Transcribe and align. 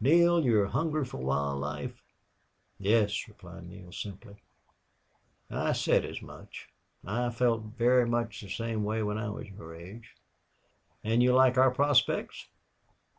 "Neale, 0.00 0.42
you're 0.42 0.64
hungry 0.68 1.04
for 1.04 1.18
wild 1.18 1.60
life?" 1.60 2.02
"Yes," 2.78 3.28
replied 3.28 3.66
Neale, 3.68 3.92
simply. 3.92 4.36
"I 5.50 5.72
said 5.72 6.06
as 6.06 6.22
much. 6.22 6.70
I 7.04 7.28
felt 7.28 7.76
very 7.76 8.06
much 8.06 8.40
the 8.40 8.48
same 8.48 8.82
way 8.82 9.02
when 9.02 9.18
I 9.18 9.28
was 9.28 9.50
your 9.50 9.74
age. 9.74 10.14
And 11.04 11.22
you 11.22 11.34
like 11.34 11.58
our 11.58 11.70
prospects?... 11.70 12.48